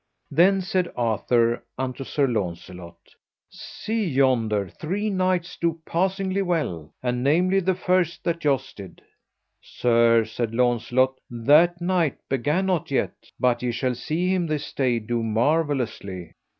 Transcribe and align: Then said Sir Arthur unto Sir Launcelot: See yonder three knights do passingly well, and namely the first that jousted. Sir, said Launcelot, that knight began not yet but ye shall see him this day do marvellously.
Then 0.31 0.61
said 0.61 0.85
Sir 0.87 0.93
Arthur 0.97 1.63
unto 1.77 2.03
Sir 2.03 2.25
Launcelot: 2.25 2.97
See 3.51 4.03
yonder 4.03 4.67
three 4.67 5.11
knights 5.11 5.55
do 5.57 5.79
passingly 5.85 6.41
well, 6.41 6.91
and 7.03 7.23
namely 7.23 7.59
the 7.59 7.75
first 7.75 8.23
that 8.23 8.39
jousted. 8.39 9.03
Sir, 9.61 10.25
said 10.25 10.55
Launcelot, 10.55 11.19
that 11.29 11.79
knight 11.81 12.17
began 12.29 12.65
not 12.65 12.89
yet 12.89 13.13
but 13.39 13.61
ye 13.61 13.69
shall 13.71 13.93
see 13.93 14.33
him 14.33 14.47
this 14.47 14.73
day 14.73 14.97
do 14.97 15.21
marvellously. 15.21 16.33